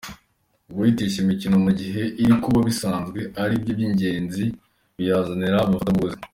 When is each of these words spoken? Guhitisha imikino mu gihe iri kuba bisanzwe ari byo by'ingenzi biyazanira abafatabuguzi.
Guhitisha 0.75 1.17
imikino 1.23 1.55
mu 1.65 1.71
gihe 1.79 2.03
iri 2.21 2.35
kuba 2.43 2.59
bisanzwe 2.67 3.19
ari 3.43 3.53
byo 3.61 3.71
by'ingenzi 3.77 4.45
biyazanira 4.97 5.57
abafatabuguzi. 5.59 6.17